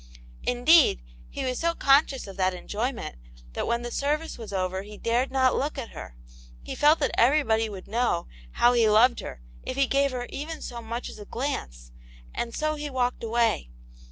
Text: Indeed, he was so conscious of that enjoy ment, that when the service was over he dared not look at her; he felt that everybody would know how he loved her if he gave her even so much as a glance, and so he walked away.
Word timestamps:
Indeed, 0.41 1.03
he 1.29 1.43
was 1.45 1.59
so 1.59 1.75
conscious 1.75 2.25
of 2.25 2.35
that 2.37 2.55
enjoy 2.55 2.91
ment, 2.91 3.17
that 3.53 3.67
when 3.67 3.83
the 3.83 3.91
service 3.91 4.35
was 4.35 4.51
over 4.51 4.81
he 4.81 4.97
dared 4.97 5.29
not 5.29 5.55
look 5.55 5.77
at 5.77 5.91
her; 5.91 6.15
he 6.63 6.73
felt 6.73 6.97
that 7.01 7.11
everybody 7.19 7.69
would 7.69 7.87
know 7.87 8.25
how 8.53 8.73
he 8.73 8.89
loved 8.89 9.19
her 9.19 9.43
if 9.61 9.75
he 9.77 9.85
gave 9.85 10.09
her 10.09 10.25
even 10.31 10.59
so 10.63 10.81
much 10.81 11.07
as 11.07 11.19
a 11.19 11.25
glance, 11.25 11.91
and 12.33 12.55
so 12.55 12.73
he 12.73 12.89
walked 12.89 13.23
away. 13.23 13.69